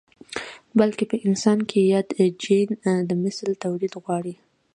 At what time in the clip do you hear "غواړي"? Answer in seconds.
4.03-4.33